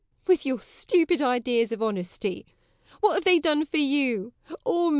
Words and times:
With 0.25 0.47
your 0.47 0.59
stupid 0.59 1.21
ideas 1.21 1.71
of 1.71 1.83
honesty! 1.83 2.47
What 3.01 3.13
have 3.13 3.23
they 3.23 3.37
done 3.37 3.67
for 3.67 3.77
you, 3.77 4.33
or 4.65 4.89
me? 4.89 4.89